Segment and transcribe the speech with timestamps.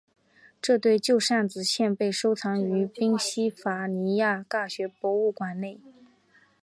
[0.59, 5.79] 这对旧扇子现被收藏于宾夕法尼亚大学博物馆内。